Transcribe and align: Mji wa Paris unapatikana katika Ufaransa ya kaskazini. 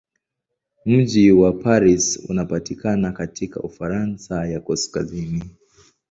Mji 0.85 1.31
wa 1.31 1.51
Paris 1.53 2.17
unapatikana 2.29 3.11
katika 3.11 3.59
Ufaransa 3.59 4.45
ya 4.47 4.59
kaskazini. 4.59 5.43